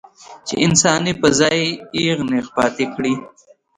چې 0.47 0.55
انسان 0.65 1.03
پۀ 1.19 1.27
ځائے 1.37 1.65
اېغ 1.97 2.17
نېغ 2.29 2.45
پاتې 2.55 2.85
کړي 2.93 3.13